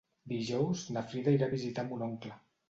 [0.31, 2.35] Dijous na Frida irà a visitar mon oncle.